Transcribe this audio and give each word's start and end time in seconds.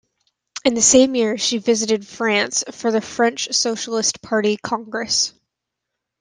In 0.65 0.73
the 0.73 0.81
same 0.81 1.13
year, 1.13 1.37
she 1.37 1.59
visited 1.59 2.07
France 2.07 2.63
for 2.71 2.91
the 2.91 3.01
French 3.01 3.53
Socialist 3.53 4.23
Party 4.23 4.57
Congress. 4.57 5.31